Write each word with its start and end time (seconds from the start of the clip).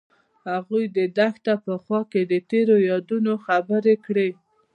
هغوی 0.49 0.83
د 0.97 0.99
دښته 1.17 1.53
په 1.65 1.73
خوا 1.83 2.01
کې 2.11 2.21
تیرو 2.49 2.75
یادونو 2.91 3.31
خبرې 3.45 3.95
کړې. 4.05 4.29